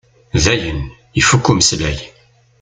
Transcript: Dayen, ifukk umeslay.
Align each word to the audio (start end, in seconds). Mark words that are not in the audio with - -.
Dayen, 0.43 0.79
ifukk 1.19 1.45
umeslay. 1.51 1.97